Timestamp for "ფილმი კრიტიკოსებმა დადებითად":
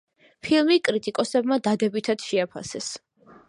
0.47-2.27